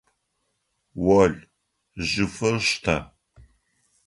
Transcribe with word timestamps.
Ол, 1.19 1.33
жьыфыр 2.07 2.55
штэ! 2.67 2.97